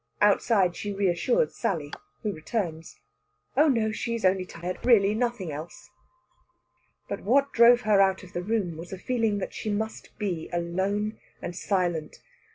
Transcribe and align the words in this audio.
Outside 0.19 0.75
she 0.75 0.91
reassures 0.91 1.53
Sally, 1.53 1.93
who 2.23 2.33
returns. 2.33 2.99
Oh 3.55 3.67
no, 3.67 3.91
she 3.91 4.15
is 4.15 4.25
only 4.25 4.45
tired; 4.47 4.83
really 4.83 5.13
nothing 5.13 5.51
else. 5.51 5.91
But 7.07 7.21
what 7.21 7.53
drove 7.53 7.81
her 7.81 8.01
out 8.01 8.23
of 8.23 8.33
the 8.33 8.41
room 8.41 8.77
was 8.77 8.91
a 8.91 8.97
feeling 8.97 9.37
that 9.37 9.53
she 9.53 9.69
must 9.69 10.17
be 10.17 10.49
alone 10.51 11.19
and 11.39 11.55
silent. 11.55 12.17